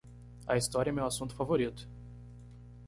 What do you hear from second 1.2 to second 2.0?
favorito.